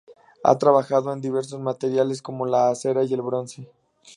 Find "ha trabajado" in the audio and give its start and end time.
0.43-1.13